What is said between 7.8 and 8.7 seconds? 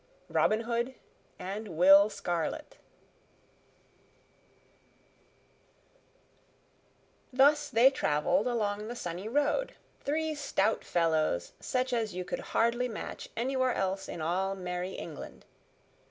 traveled